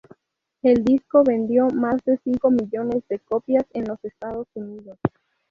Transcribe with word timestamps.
El 0.63 0.83
disco 0.83 1.23
vendió 1.23 1.67
más 1.67 2.03
de 2.05 2.17
cinco 2.23 2.49
millones 2.49 3.03
de 3.07 3.19
copias 3.19 3.65
en 3.71 3.85
los 3.87 4.03
Estados 4.03 4.47
Unidos. 4.55 4.97